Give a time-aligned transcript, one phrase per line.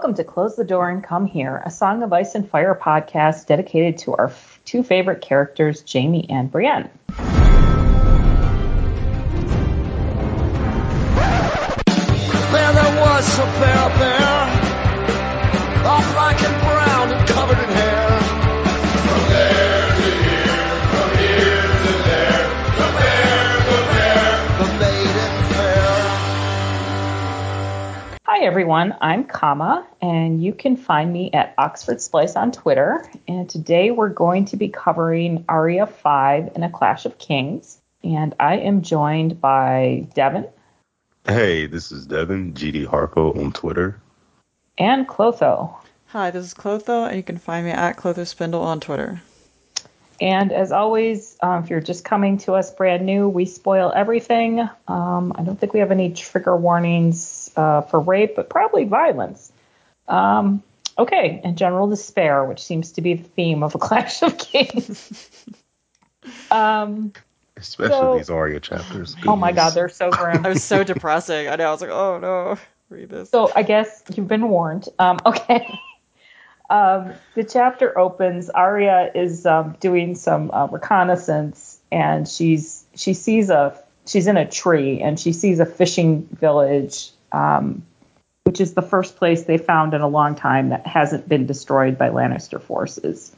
[0.00, 3.44] Welcome to Close the Door and Come Here, a Song of Ice and Fire podcast
[3.44, 6.88] dedicated to our f- two favorite characters, Jaime and Brienne.
[28.40, 28.96] Hi, everyone.
[29.02, 33.04] I'm Kama, and you can find me at Oxford Splice on Twitter.
[33.28, 37.82] And today we're going to be covering Arya 5 in A Clash of Kings.
[38.02, 40.48] And I am joined by Devin
[41.26, 44.00] Hey, this is Devin, GD Harpo on Twitter.
[44.78, 45.74] and Clotho.
[46.06, 49.20] Hi, this is Clotho, and you can find me at Clotho Spindle on Twitter.
[50.20, 54.60] And as always, um, if you're just coming to us brand new, we spoil everything.
[54.86, 59.50] Um, I don't think we have any trigger warnings uh, for rape, but probably violence.
[60.08, 60.62] Um,
[60.98, 65.46] okay, and general despair, which seems to be the theme of A Clash of Kings.
[66.50, 67.12] um,
[67.56, 69.16] Especially So- these Arya chapters.
[69.26, 70.44] oh my God, they're so grim.
[70.44, 71.48] I was so depressing.
[71.48, 71.68] I know.
[71.68, 72.58] I was like, oh no,
[72.90, 73.30] read this.
[73.30, 74.88] So I guess you've been warned.
[74.98, 75.66] Um, okay.
[76.70, 78.48] Um, the chapter opens.
[78.48, 83.76] Arya is um, doing some uh, reconnaissance, and she's she sees a
[84.06, 87.82] she's in a tree, and she sees a fishing village, um,
[88.44, 91.98] which is the first place they found in a long time that hasn't been destroyed
[91.98, 93.34] by Lannister forces.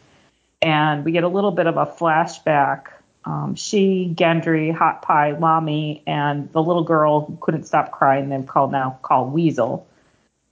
[0.61, 2.89] And we get a little bit of a flashback.
[3.25, 8.47] Um, she, Gendry, Hot Pie, Lommy, and the little girl who couldn't stop crying, they've
[8.47, 9.87] called now called Weasel,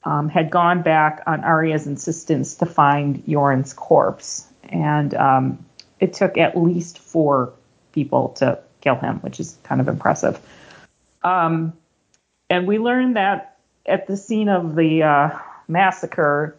[0.04, 4.46] um, had gone back on Arya's insistence to find Yoren's corpse.
[4.64, 5.64] And um,
[5.98, 7.52] it took at least four
[7.92, 10.40] people to kill him, which is kind of impressive.
[11.22, 11.74] Um,
[12.48, 16.56] and we learned that at the scene of the uh, massacre,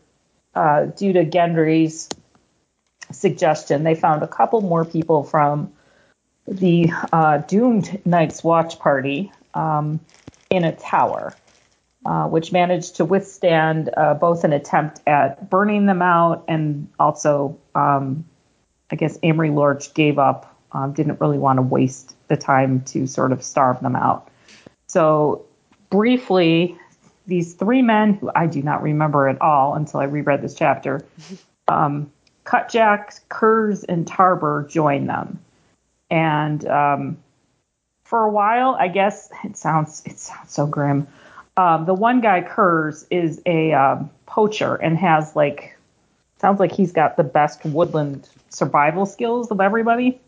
[0.54, 2.10] uh, due to Gendry's
[3.12, 5.72] suggestion, they found a couple more people from
[6.48, 10.00] the uh, doomed Night's Watch party um,
[10.50, 11.36] in a tower,
[12.06, 17.58] uh, which managed to withstand uh, both an attempt at burning them out and also,
[17.76, 18.26] um,
[18.92, 23.08] I guess, Amory Lorch gave up, um, didn't really want to waste the time to
[23.08, 24.30] sort of starve them out.
[24.88, 25.46] So,
[25.90, 26.78] briefly,
[27.28, 31.06] these three men, who I do not remember at all until I reread this chapter,
[31.68, 32.12] um,
[32.46, 35.40] Cutjack, Kurz, and Tarber join them
[36.12, 37.18] and um,
[38.04, 41.08] for a while, I guess it sounds it sounds so grim.
[41.58, 45.78] Um, the one guy, Kurz, is a um, poacher and has like
[46.38, 50.20] sounds like he's got the best woodland survival skills of everybody.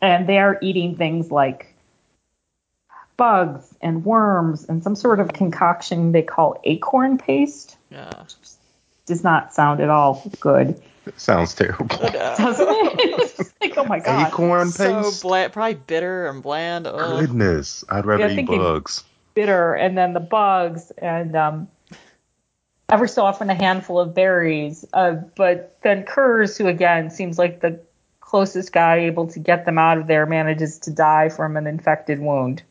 [0.00, 1.74] And they are eating things like
[3.16, 7.76] bugs and worms and some sort of concoction they call acorn paste.
[7.90, 8.24] yeah.
[9.06, 10.80] Does not sound at all good,
[11.16, 11.86] Sounds terrible.
[11.96, 13.52] doesn't it?
[13.60, 14.28] Like, oh my god.
[14.28, 15.22] Acorn So paste?
[15.22, 16.86] bland, probably bitter and bland.
[16.86, 17.20] Ugh.
[17.20, 17.84] Goodness.
[17.90, 19.02] I'd rather Yeah, eat think it- bugs.
[19.34, 21.68] Bitter and then the bugs and um,
[22.90, 24.84] every so often a handful of berries.
[24.92, 27.80] Uh, but then Kurz, who again seems like the
[28.20, 32.20] closest guy able to get them out of there, manages to die from an infected
[32.20, 32.62] wound.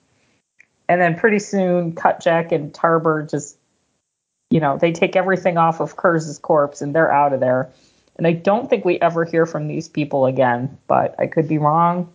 [0.87, 3.57] And then pretty soon, Cutjack and Tarber just,
[4.49, 7.69] you know, they take everything off of Kurz's corpse and they're out of there.
[8.15, 11.57] And I don't think we ever hear from these people again, but I could be
[11.57, 12.11] wrong.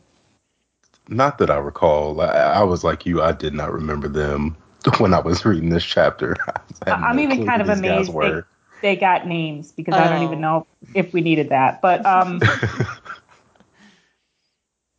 [1.08, 2.20] Not that I recall.
[2.20, 3.22] I, I was like you.
[3.22, 4.56] I did not remember them
[4.98, 6.36] when I was reading this chapter.
[6.86, 8.42] I I'm no even kind of amazed they,
[8.80, 10.26] they got names because I don't Oh.
[10.26, 11.80] even know if we needed that.
[11.82, 12.40] But um,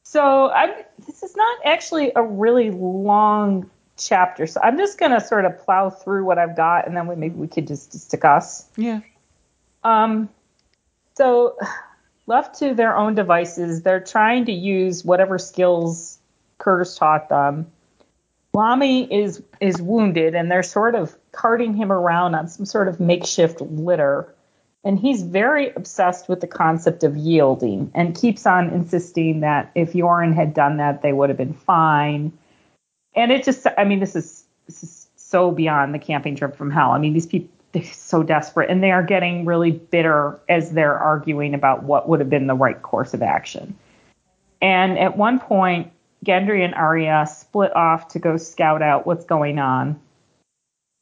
[0.03, 0.71] so I'm.
[1.05, 5.89] This is not actually a really long chapter, so I'm just gonna sort of plow
[5.89, 8.67] through what I've got, and then we, maybe we could just discuss.
[8.77, 9.01] Yeah.
[9.83, 10.29] Um,
[11.15, 11.57] so
[12.27, 16.19] left to their own devices, they're trying to use whatever skills
[16.57, 17.67] Curtis taught them.
[18.53, 22.99] Lommy is is wounded, and they're sort of carting him around on some sort of
[22.99, 24.33] makeshift litter.
[24.85, 29.93] And he's very obsessed with the concept of yielding, and keeps on insisting that if
[29.93, 32.31] Yoren had done that, they would have been fine.
[33.15, 36.71] And it just, I mean, this is this is so beyond the camping trip from
[36.71, 36.91] hell.
[36.91, 37.49] I mean, these people
[37.83, 42.29] so desperate, and they are getting really bitter as they're arguing about what would have
[42.29, 43.77] been the right course of action.
[44.61, 45.91] And at one point,
[46.25, 49.99] Gendry and Arya split off to go scout out what's going on.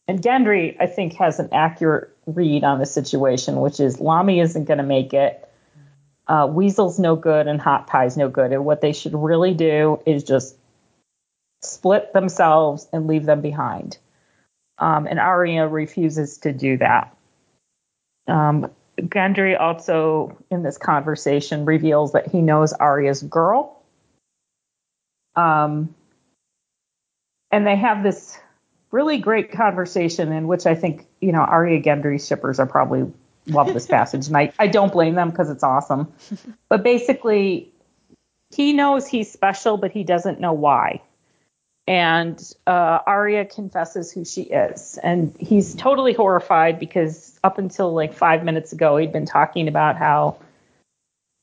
[0.08, 4.66] And Gendry, I think, has an accurate read on the situation, which is Lommy isn't
[4.66, 5.50] going to make it.
[6.28, 8.52] Uh, Weasel's no good and Hot Pie's no good.
[8.52, 10.56] And what they should really do is just
[11.62, 13.98] split themselves and leave them behind.
[14.78, 17.16] Um, and Arya refuses to do that.
[18.28, 23.82] Um, Gendry also, in this conversation, reveals that he knows Arya's girl.
[25.36, 25.96] Um,
[27.52, 28.38] and they have this
[28.92, 33.12] really great conversation in which I think, you know, Arya Gendry shippers are probably
[33.48, 34.28] love this passage.
[34.28, 36.14] And I, I don't blame them because it's awesome.
[36.70, 37.72] But basically,
[38.50, 41.02] he knows he's special, but he doesn't know why.
[41.86, 44.98] And uh, Arya confesses who she is.
[45.04, 49.98] And he's totally horrified because up until like five minutes ago, he'd been talking about
[49.98, 50.38] how,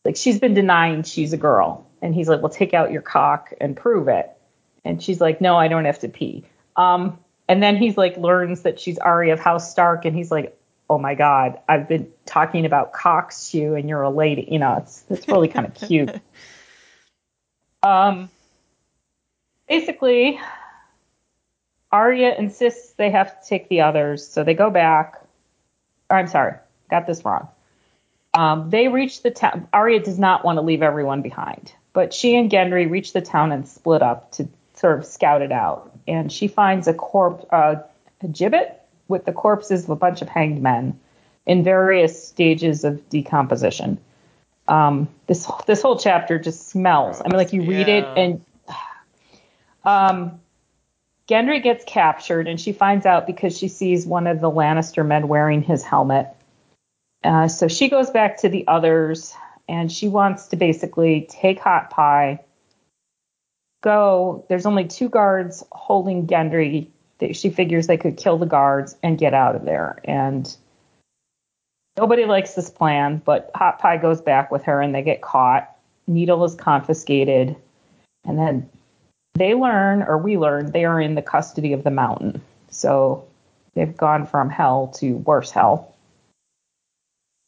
[0.04, 1.86] like, she's been denying she's a girl.
[2.00, 4.30] And he's like, well, take out your cock and prove it.
[4.84, 6.44] And she's like, no, I don't have to pee.
[6.74, 10.06] Um, and then he's like, learns that she's Arya of House Stark.
[10.06, 10.56] And he's like,
[10.88, 14.48] oh my God, I've been talking about cocks to you and you're a lady.
[14.50, 16.20] You know, it's, it's really kind of cute.
[17.82, 18.28] Um,
[19.70, 20.40] basically,
[21.92, 25.22] Arya insists they have to take the others, so they go back.
[26.10, 26.54] Or, I'm sorry,
[26.90, 27.48] got this wrong.
[28.34, 29.68] Um, they reach the town.
[29.72, 33.52] Arya does not want to leave everyone behind, but she and Gendry reach the town
[33.52, 35.90] and split up to sort of scout it out.
[36.06, 37.76] And she finds a corpse, uh,
[38.22, 38.76] a gibbet
[39.08, 40.98] with the corpses of a bunch of hanged men
[41.46, 43.98] in various stages of decomposition.
[44.68, 47.20] Um, this this whole chapter just smells.
[47.20, 48.44] I mean, like you read it and
[49.84, 50.40] um,
[51.28, 55.28] Gendry gets captured, and she finds out because she sees one of the Lannister men
[55.28, 56.28] wearing his helmet.
[57.22, 59.34] Uh, so she goes back to the others,
[59.68, 62.40] and she wants to basically take Hot Pie,
[63.82, 64.44] go.
[64.48, 66.88] There's only two guards holding Gendry.
[67.32, 70.00] She figures they could kill the guards and get out of there.
[70.04, 70.54] And
[71.96, 75.76] nobody likes this plan, but Hot Pie goes back with her, and they get caught.
[76.08, 77.54] Needle is confiscated,
[78.24, 78.68] and then
[79.34, 82.42] they learn, or we learn, they are in the custody of the mountain.
[82.70, 83.26] So
[83.74, 85.94] they've gone from hell to worse hell.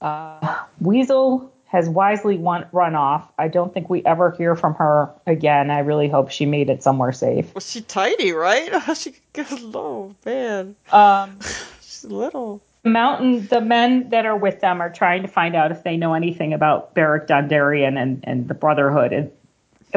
[0.00, 3.30] Uh, Weasel has wisely won- run off.
[3.38, 5.70] I don't think we ever hear from her again.
[5.70, 7.54] I really hope she made it somewhere safe.
[7.54, 8.70] Well, she tiny, right?
[8.96, 10.76] she goes low, man.
[10.90, 11.38] Um,
[11.80, 12.60] She's little.
[12.84, 16.14] mountain, the men that are with them are trying to find out if they know
[16.14, 19.30] anything about Beric Dondarrion and, and the Brotherhood, and,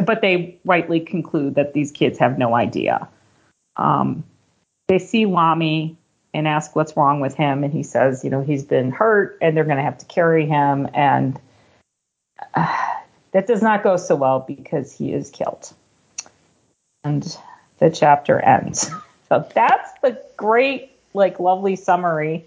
[0.04, 3.08] but they rightly conclude that these kids have no idea.
[3.76, 4.24] Um,
[4.88, 5.96] they see Lommy
[6.34, 9.56] and ask what's wrong with him, and he says, you know, he's been hurt, and
[9.56, 11.40] they're going to have to carry him, and
[12.54, 12.94] uh,
[13.32, 15.72] that does not go so well because he is killed.
[17.04, 17.36] And
[17.78, 18.90] the chapter ends.
[19.28, 22.44] So that's the great, like, lovely summary.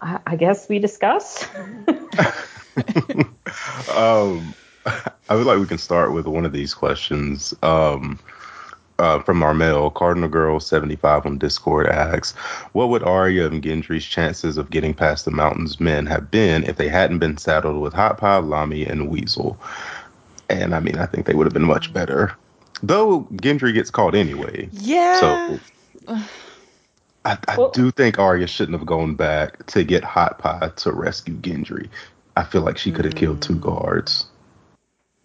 [0.00, 1.46] I, I guess we discuss.
[3.94, 4.54] um,
[4.86, 7.54] I would like we can start with one of these questions.
[7.62, 8.18] Um,
[8.98, 12.32] uh, from our mail, Cardinal Girl seventy five on Discord asks,
[12.72, 16.76] "What would Arya and Gendry's chances of getting past the Mountain's men have been if
[16.76, 19.58] they hadn't been saddled with Hot Pie, Lommy, and Weasel?"
[20.50, 22.34] And I mean, I think they would have been much better.
[22.82, 25.20] Though Gendry gets caught anyway, Yeah.
[25.20, 26.18] so
[27.24, 30.92] I, I Well- do think Arya shouldn't have gone back to get Hot Pie to
[30.92, 31.88] rescue Gendry.
[32.36, 34.26] I feel like she could have killed two guards.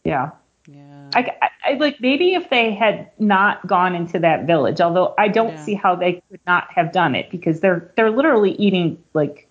[0.06, 0.31] Yeah.
[0.68, 1.10] yeah.
[1.13, 5.28] I, I, I like maybe if they had not gone into that village, although I
[5.28, 5.63] don't Yeah.
[5.63, 9.48] see how they could not have done it because they're they're literally eating like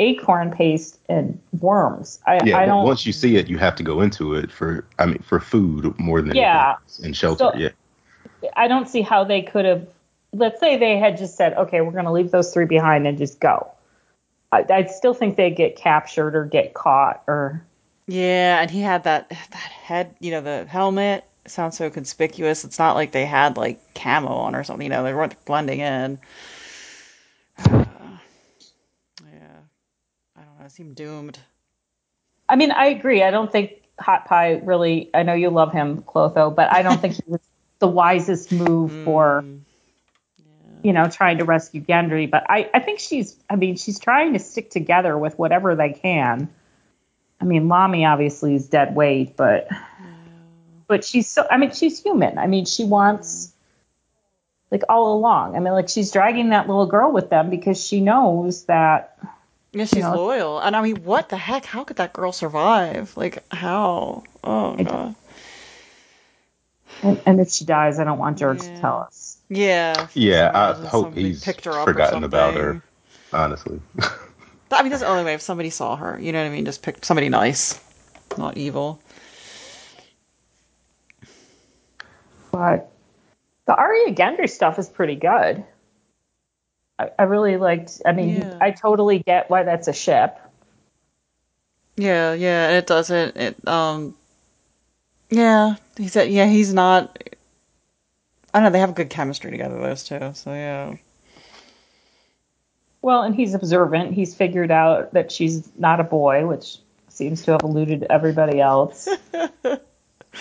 [0.00, 2.18] acorn paste and worms.
[2.26, 2.84] I, Yeah, I don't.
[2.84, 5.96] once you see it, you have to go into it for I mean for food
[5.98, 6.76] more than Yeah.
[7.02, 7.50] and shelter.
[7.52, 7.68] So- yeah,
[8.56, 9.86] I don't see how they could have.
[10.32, 13.16] Let's say they had just said, okay, we're going to leave those three behind and
[13.16, 13.70] just go.
[14.50, 17.64] I, I still think they'd get captured or get caught or
[18.06, 22.64] Yeah, and he had that that head, you know, the helmet sounds so conspicuous.
[22.64, 25.80] It's not like they had like camo on or something, you know, they weren't blending
[25.80, 26.18] in.
[27.58, 27.94] yeah.
[30.36, 31.38] I don't know, it seemed doomed.
[32.48, 33.22] I mean, I agree.
[33.22, 35.10] I don't think Hot Pie really.
[35.14, 37.40] I know you love him, Clotho, but I don't think he was
[37.78, 39.60] the wisest move for Mm,
[40.84, 42.30] you know trying to rescue Gendry.
[42.30, 43.36] But I, I think she's.
[43.48, 46.48] I mean, she's trying to stick together with whatever they can.
[47.44, 49.68] I mean, Lommy obviously is dead weight, but
[50.86, 51.46] but she's so.
[51.50, 52.38] I mean, she's human.
[52.38, 54.76] I mean, she wants mm-hmm.
[54.76, 55.54] like all along.
[55.54, 59.18] I mean, like she's dragging that little girl with them because she knows that
[59.72, 60.14] Yeah, she's know.
[60.14, 60.58] loyal.
[60.58, 61.66] And I mean, what the heck?
[61.66, 63.14] How could that girl survive?
[63.14, 64.24] Like, how?
[64.42, 65.14] Oh, I God.
[67.02, 69.36] And, and if she dies, I don't want George to tell us.
[69.50, 70.06] Yeah.
[70.14, 72.82] Yeah, I hope somebody he's picked her up forgotten about her.
[73.34, 73.82] Honestly,
[74.74, 76.18] I mean, that's the only way if somebody saw her.
[76.20, 76.64] You know what I mean?
[76.64, 77.80] Just pick somebody nice,
[78.36, 79.00] not evil.
[82.50, 82.90] But
[83.66, 85.64] the Arya Gendry stuff is pretty good.
[86.98, 88.00] I, I really liked.
[88.06, 88.58] I mean, Yeah.
[88.60, 90.38] I totally get why that's a ship.
[91.96, 93.36] Yeah, yeah, it doesn't.
[93.36, 94.14] It um,
[95.30, 97.18] yeah, he said, yeah, he's not.
[98.52, 98.70] I don't know.
[98.70, 100.32] They have good chemistry together, those two.
[100.34, 100.94] So yeah,
[103.04, 104.14] Well, and he's observant.
[104.14, 109.06] He's figured out that she's not a boy, which seems to have eluded everybody else.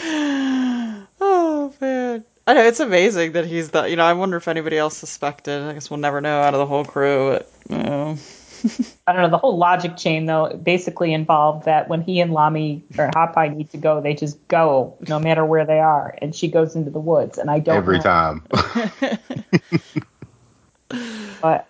[0.02, 3.90] oh man, I know it's amazing that he's that.
[3.90, 5.62] You know, I wonder if anybody else suspected.
[5.62, 7.32] I guess we'll never know out of the whole crew.
[7.32, 8.18] But, you know.
[9.08, 9.30] I don't know.
[9.30, 13.50] The whole logic chain, though, basically involved that when he and Lommy or Hot Pie
[13.50, 16.92] need to go, they just go no matter where they are, and she goes into
[16.92, 17.38] the woods.
[17.38, 18.44] And I don't Every know, time.
[21.42, 21.68] but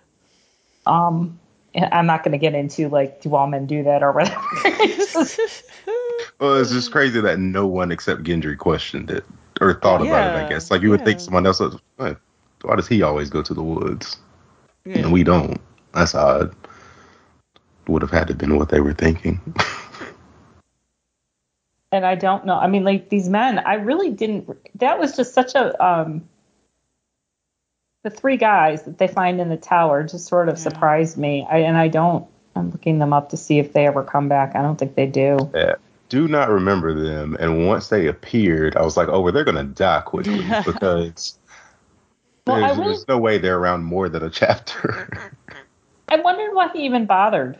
[0.86, 1.38] um,
[1.74, 4.40] I'm not going to get into like do all men do that or whatever.
[6.40, 9.24] well, it's just crazy that no one except Gendry questioned it
[9.60, 10.70] or thought about it, I guess.
[10.70, 12.18] Like you would think someone else would, "What?
[12.64, 14.16] why does he always go to the woods?
[14.84, 14.98] Yeah.
[14.98, 15.60] And we don't.
[15.92, 16.54] That's odd.
[17.86, 19.40] Would have had to been what they were thinking.
[21.92, 22.56] and I don't know.
[22.58, 24.50] I mean, like these men, I really didn't.
[24.76, 26.28] That was just such a um.
[28.04, 30.62] The three guys that they find in the tower just sort of Yeah.
[30.62, 31.44] surprised me.
[31.50, 32.26] I, and I don't.
[32.54, 34.54] I'm looking them up to see if they ever come back.
[34.54, 35.50] I don't think they do.
[35.54, 35.74] Yeah.
[36.10, 37.36] Do not remember them.
[37.40, 41.36] And once they appeared, I was like, oh, well, they're going to die quickly because
[42.46, 45.32] Well, there's, really- there's no way they're around more than a chapter.
[46.08, 47.58] I wondered why he even bothered.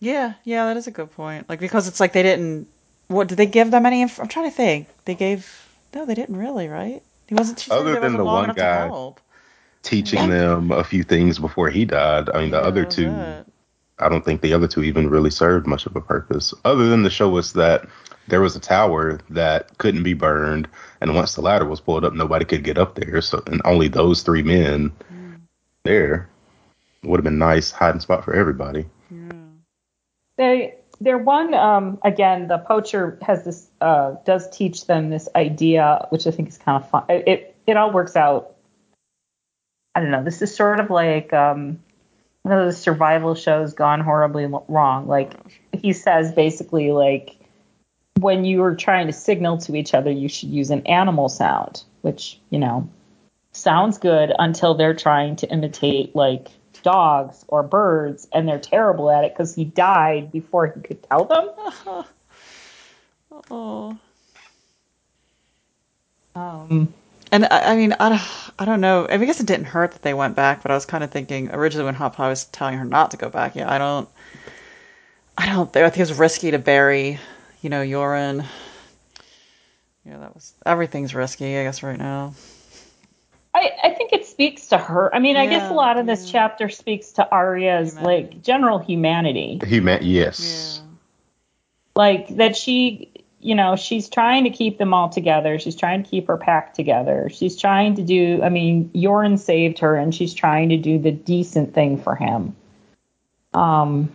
[0.00, 1.48] Yeah, yeah, that is a good point.
[1.48, 2.66] Like because it's like they didn't.
[3.08, 4.02] What did they give them any?
[4.02, 4.88] Inf- I'm trying to think.
[5.04, 5.66] They gave.
[5.94, 7.02] No, they didn't really, right?
[7.30, 7.60] He wasn't.
[7.60, 8.86] She said Other he than the one guy.
[8.86, 9.20] help.
[9.84, 12.28] Teaching them a few things before he died.
[12.28, 13.46] I mean, the Yeah, other two, it.
[14.00, 17.04] I don't think the other two even really served much of a purpose, other than
[17.04, 17.88] to show us that
[18.26, 20.66] there was a tower that couldn't be burned,
[21.00, 23.22] and once the ladder was pulled up, nobody could get up there.
[23.22, 24.90] So, and only those three men
[25.84, 26.28] there
[27.04, 28.86] would have been nice hiding spot for everybody.
[29.08, 29.32] Yeah.
[30.36, 36.06] They they're one um again the poacher has this uh does teach them this idea
[36.10, 37.04] which I think is kind of fun.
[37.08, 38.54] It it, it all works out.
[39.94, 40.22] I don't know.
[40.22, 41.80] This is sort of like um
[42.42, 45.06] one of those survival shows gone horribly wrong.
[45.06, 45.34] Like
[45.72, 47.36] he says basically like
[48.18, 51.82] when you are trying to signal to each other you should use an animal sound,
[52.02, 52.88] which, you know,
[53.52, 56.48] sounds good until they're trying to imitate like
[56.82, 61.24] dogs or birds and they're terrible at it because he died before he could tell
[61.24, 62.04] them.
[63.50, 63.96] Oh.
[66.34, 66.92] Um,
[67.32, 68.22] And I, I mean, I don't,
[68.58, 69.06] I don't know.
[69.08, 71.50] I guess it didn't hurt that they went back, but I was kind of thinking
[71.52, 73.54] originally when Hot Pie was telling her not to go back.
[73.56, 74.08] Yeah, I don't,
[75.38, 75.74] I don't.
[75.76, 77.18] I think it was risky to bury,
[77.62, 78.44] you know, Yoren.
[80.04, 81.56] Yeah, that was everything's risky.
[81.56, 82.34] I guess right now.
[83.54, 83.89] I, I
[84.40, 85.14] speaks to her.
[85.14, 88.22] I mean, I guess a lot of this chapter speaks to Arya's Humanity.
[88.32, 89.60] like general humanity.
[89.66, 90.80] He meant yes.
[91.94, 95.58] Like that she, you know, she's trying to keep them all together.
[95.58, 97.28] She's trying to keep her pack together.
[97.30, 101.10] She's trying to do, I mean, Yoren saved her and she's trying to do the
[101.10, 102.56] decent thing for him.
[103.52, 104.10] Um,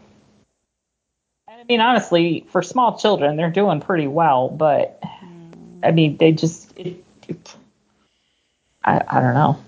[1.48, 5.00] and I mean, honestly, for small children, they're doing pretty well, but
[5.84, 7.56] I mean, they just, it, it,
[8.84, 9.60] I, I don't know.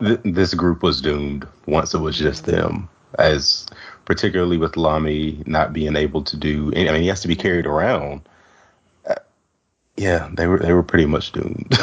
[0.00, 2.88] Th- this group was doomed once it was just them,
[3.18, 3.66] as
[4.04, 6.72] particularly with Lommy not being able to do.
[6.74, 8.28] I mean, he has to be carried around.
[9.08, 9.14] Uh,
[9.96, 11.72] yeah, they were they were pretty much doomed.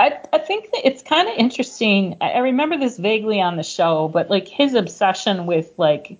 [0.00, 2.16] I, I think that it's kind of interesting.
[2.20, 6.18] I, I remember this vaguely on the show, but like his obsession with like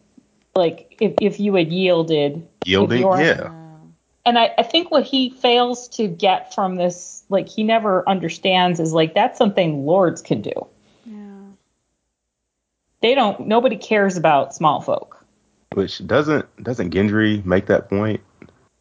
[0.54, 3.50] like if, if you had yielded Yielding, yeah.
[4.24, 8.78] And I, I think what he fails to get from this like he never understands
[8.78, 10.52] is like that's something lords can do
[11.04, 11.40] Yeah.
[13.00, 15.24] they don't nobody cares about small folk
[15.74, 18.20] Which doesn't doesn't Gendry make that point?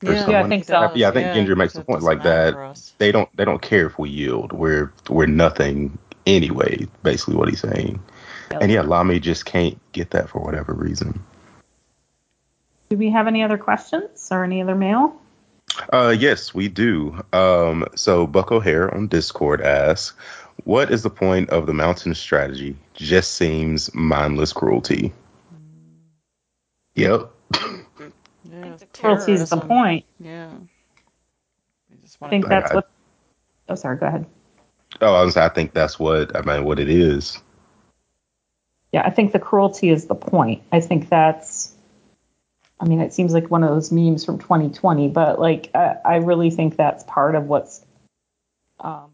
[0.05, 0.91] Or Yeah, I think so.
[0.95, 2.83] Yeah, I think Gendry makes the point like that.
[2.97, 4.51] They don't they don't care if we yield.
[4.51, 6.87] We're we're nothing anyway.
[7.03, 8.01] Basically, what he's saying.
[8.49, 11.23] And yeah, Lommy just can't get that for whatever reason.
[12.89, 15.20] do we have any other questions or any other mail
[15.91, 17.21] Uh, yes, we do.
[17.33, 20.15] Um, so Buck O'Hare on Discord asks,
[20.63, 22.75] "What is the point of the mountain strategy?
[22.93, 25.13] Just seems mindless cruelty."
[26.95, 27.31] Yep.
[28.43, 30.49] Yeah, cruelty is the point Yeah.
[31.89, 32.89] They just i wanna- think that's I- what
[33.69, 34.25] oh sorry go ahead
[34.99, 35.37] Oh, I was.
[35.37, 36.65] I think that's what I mean.
[36.65, 37.39] What it is.
[38.91, 41.73] yeah i think the cruelty is the point i think that's
[42.81, 46.15] i mean it seems like one of those memes from 2020 but like i, I
[46.17, 47.85] really think that's part of what's
[48.79, 49.11] um,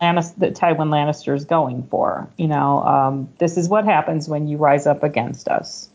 [0.00, 2.28] Lannister, that Tywin Lannister is going for.
[2.36, 5.88] You know, um, this is what happens when you rise up against us.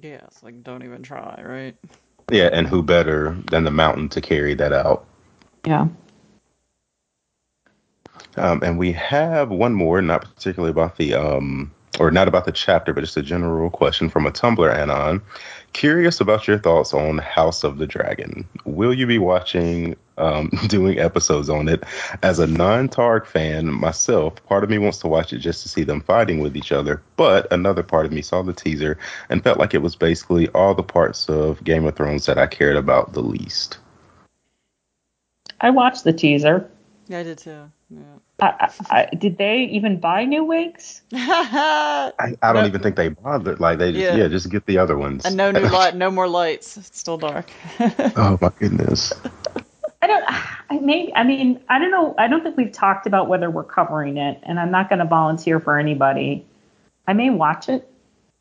[0.00, 1.76] Yeah, it's like don't even try, right?
[2.30, 5.06] Yeah, and who better than the mountain to carry that out?
[5.64, 5.88] Yeah.
[8.36, 12.52] Um, and we have one more, not particularly about the um, or not about the
[12.52, 15.22] chapter, but just a general question from a Tumblr anon.
[15.72, 18.46] Curious about your thoughts on House of the Dragon.
[18.64, 21.84] Will you be watching, um, doing episodes on it?
[22.22, 25.68] As a non Targ fan myself, part of me wants to watch it just to
[25.68, 28.98] see them fighting with each other, but another part of me saw the teaser
[29.28, 32.46] and felt like it was basically all the parts of Game of Thrones that I
[32.46, 33.78] cared about the least.
[35.60, 36.70] I watched the teaser.
[37.08, 37.70] Yeah, I did too.
[37.90, 37.98] Yeah.
[38.40, 38.46] I,
[38.90, 41.02] I, I, did they even buy new wigs?
[41.12, 42.68] I, I don't No.
[42.68, 43.60] even think they bothered.
[43.60, 44.16] Like they just Yeah.
[44.16, 45.24] yeah, just get the other ones.
[45.24, 46.76] and no new light, no more lights.
[46.76, 47.48] It's still dark.
[47.80, 49.12] oh my goodness.
[50.02, 50.24] I don't.
[50.70, 51.12] I may.
[51.14, 52.14] I mean, I don't know.
[52.18, 55.04] I don't think we've talked about whether we're covering it, and I'm not going to
[55.06, 56.44] volunteer for anybody.
[57.06, 57.88] I may watch it.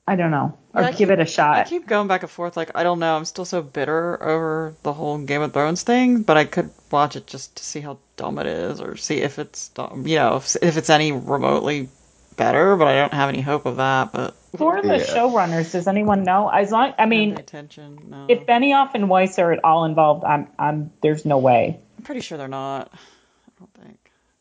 [0.07, 1.57] I don't know, or Yeah, give keep- it a shot.
[1.57, 2.57] I keep going back and forth.
[2.57, 3.15] Like I don't know.
[3.15, 7.15] I'm still so bitter over the whole Game of Thrones thing, but I could watch
[7.15, 10.03] it just to see how dumb it is, or see if it's dumb.
[10.07, 11.89] You know, if, if it's any remotely
[12.37, 12.75] better.
[12.75, 14.11] But I don't have any hope of that.
[14.11, 15.03] But Who are the Yeah.
[15.03, 15.71] showrunners?
[15.71, 16.49] Does anyone know?
[16.49, 17.97] As long, I I mean, mean, attention.
[18.09, 20.47] No, if Benioff and Weiss are at all involved, I'm.
[20.57, 20.91] I'm.
[21.01, 21.79] There's no way.
[21.97, 22.89] I'm pretty sure they're not.
[22.93, 23.97] I don't think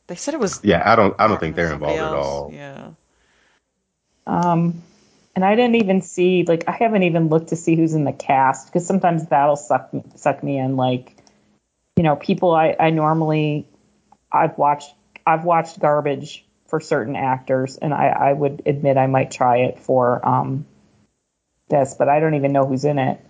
[0.06, 0.60] they said it was.
[0.62, 2.50] Yeah, I don't I don't think they're with somebody involved at all.
[2.52, 2.88] Yeah.
[4.26, 4.82] Um,
[5.36, 8.12] and I didn't even see like I haven't even looked to see who's in the
[8.12, 10.76] cast because sometimes that'll suck suck me in.
[10.76, 11.13] Like,
[11.96, 13.66] you know, people I I normally
[14.32, 14.92] I've watched
[15.26, 19.78] I've watched garbage for certain actors, and I I would admit I might try it
[19.78, 20.66] for um
[21.68, 23.20] this, but I don't even know who's in it.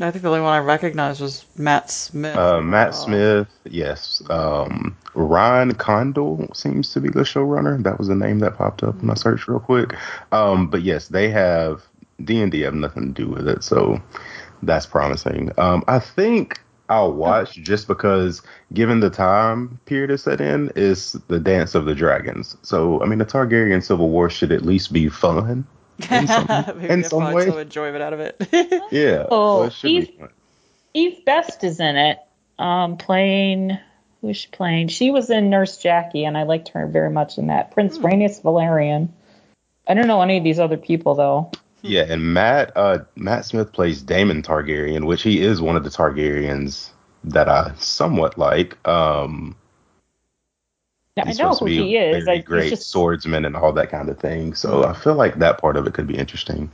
[0.00, 2.36] I think the only one I recognized was Matt Smith.
[2.36, 4.22] Uh, Matt Uh, Smith, yes.
[4.28, 7.80] Um, Ron Condal seems to be the showrunner.
[7.80, 9.94] That was the name that popped up when I searched real quick.
[10.32, 11.86] Um, but yes, they have
[12.24, 14.02] D and D have nothing to do with it, so
[14.64, 15.52] that's promising.
[15.58, 18.42] Um, I think I'll watch just because,
[18.72, 22.56] given the time period it's set in, is the Dance of the Dragons.
[22.62, 25.66] So I mean, the Targaryen Civil War should at least be fun
[26.10, 27.46] in some, Maybe in I some find way.
[27.46, 28.36] some enjoyment out of it.
[28.92, 30.28] Yeah, Oh, so it should Eve- be fun.
[30.92, 32.18] Eve Best is in it,
[32.58, 33.78] um, playing.
[34.20, 34.88] Who's she playing?
[34.88, 37.72] She was in Nurse Jackie, and I liked her very much in that.
[37.72, 39.08] Prince Rhaenys Velaryon.
[39.86, 41.50] I don't know any of these other people though.
[41.84, 45.90] Yeah, and Matt uh Matt Smith plays Daemon Targaryen, which he is one of the
[45.90, 46.90] Targaryens
[47.24, 48.76] that I somewhat like.
[48.88, 49.54] Um
[51.16, 52.26] Yeah, I know who he is.
[52.26, 54.54] I, great just, swordsman and all that kind of thing.
[54.54, 56.70] So I feel like that part of it could be interesting.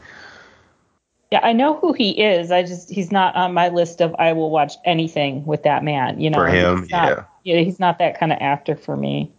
[1.32, 2.52] yeah, I know who he is.
[2.52, 6.20] I just he's not on my list of I will watch anything with that man.
[6.20, 7.24] You know, For him, not- yeah.
[7.42, 9.32] yeah, he's not that kind of actor for me.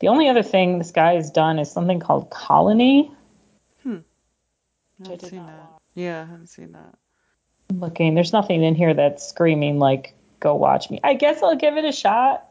[0.00, 3.12] The only other thing this guy has done is something called Colony.
[5.00, 5.80] I haven't did seen not that.
[5.94, 6.94] Yeah, I haven't seen that.
[7.70, 11.00] I'm looking, there's nothing in here that's screaming like go watch me.
[11.04, 12.46] I guess I'll give it a shot.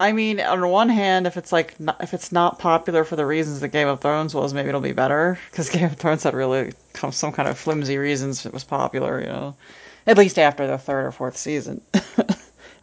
[0.00, 3.26] I mean, on one hand, if it's like not, if it's not popular for the
[3.26, 6.34] reasons that Game of Thrones was, maybe it'll be better because Game of Thrones had
[6.34, 9.56] really come some kind of flimsy reasons it was popular, you know.
[10.06, 11.82] At least after the third or fourth season.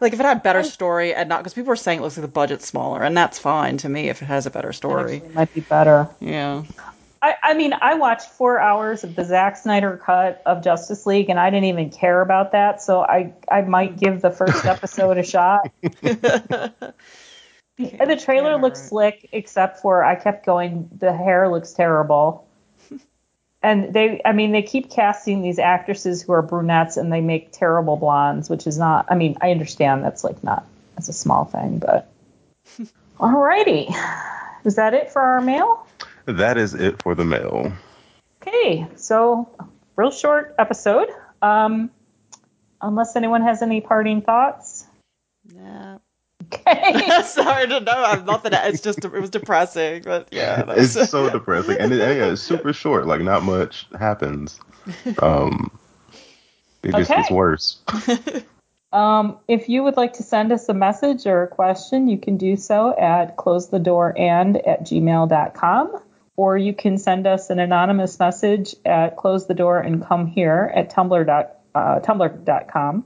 [0.00, 2.22] like if it had better story and not because people were saying it looks like
[2.22, 5.16] the budget's smaller, and that's fine to me if it has a better story.
[5.16, 6.08] Actually, might be better.
[6.20, 6.64] Yeah.
[7.46, 11.30] I, I mean, I watched four hours of the Zack Snyder cut of Justice League,
[11.30, 12.82] and I didn't even care about that.
[12.82, 15.70] So I, I might give the first episode a shot.
[17.78, 18.88] And the trailer Yeah, looks right.
[18.88, 20.88] slick, except for I kept going.
[20.98, 22.46] The hair looks terrible.
[23.62, 27.50] And they, I mean, they keep casting these actresses who are brunettes, and they make
[27.52, 29.06] terrible blondes, which is not.
[29.10, 30.64] I mean, I understand that's like not.
[30.94, 32.08] That's a small thing, but.
[33.18, 33.92] Alrighty,
[34.64, 35.86] is that it for our mail?
[36.26, 37.72] That is it for the mail.
[38.42, 39.48] Okay, so
[39.96, 41.08] real short episode.
[41.42, 41.90] Um,
[42.80, 44.86] unless anyone has any parting thoughts.
[45.54, 45.98] Yeah.
[46.44, 47.22] Okay.
[47.24, 48.04] Sorry to know.
[48.04, 50.64] I'm not that it's just it was depressing, but yeah.
[50.76, 53.06] It's so depressing, and it, yeah, it's super short.
[53.06, 54.60] Like not much happens.
[55.20, 55.76] Um,
[56.82, 57.78] it just gets worse.
[58.92, 62.38] Um, if you would like to send us a message or a question, you can
[62.38, 66.02] do so at closethedoorand at gmail.com,
[66.36, 70.70] or you can send us an anonymous message at close the door and come here
[70.74, 73.04] at tumblr dot, uh, tumblr.com.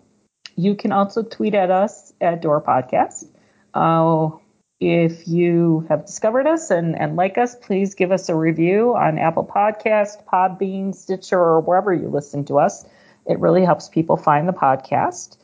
[0.57, 3.25] You can also tweet at us at Door Podcast.
[3.73, 4.37] Uh,
[4.81, 9.19] if you have discovered us and, and like us, please give us a review on
[9.19, 12.87] Apple Podcast, Podbean, Stitcher, or wherever you listen to us.
[13.27, 15.37] It really helps people find the podcast.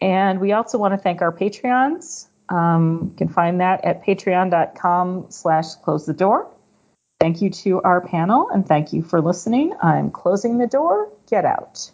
[0.00, 2.26] And we also want to thank our Patreons.
[2.48, 6.50] Um, you can find that at patreon.com slash close the door.
[7.20, 9.74] Thank you to our panel and thank you for listening.
[9.82, 11.12] I'm closing the door.
[11.28, 11.90] Get out.